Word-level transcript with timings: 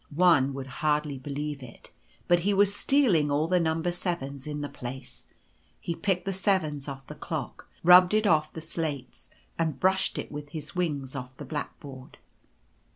One 0.15 0.55
would 0.55 0.65
hardly 0.81 1.19
believe 1.19 1.61
it, 1.61 1.91
but 2.27 2.39
he 2.39 2.55
was 2.55 2.75
stealing 2.75 3.29
all 3.29 3.47
the 3.47 3.59
Number 3.59 3.91
Sevens 3.91 4.47
in 4.47 4.61
the 4.61 4.67
place; 4.67 5.27
he 5.79 5.93
picked 5.93 6.25
the 6.25 6.33
Seven 6.33 6.79
off 6.87 7.05
the 7.05 7.13
clock, 7.13 7.67
rubbed 7.83 8.15
it 8.15 8.25
off 8.25 8.51
the 8.51 8.61
slates, 8.61 9.29
and 9.59 9.79
brushed 9.79 10.17
it 10.17 10.31
with 10.31 10.49
his 10.49 10.75
wings 10.75 11.15
off 11.15 11.37
the 11.37 11.45
blackboard. 11.45 12.17